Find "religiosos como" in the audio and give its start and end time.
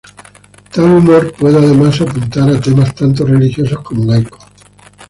3.23-4.03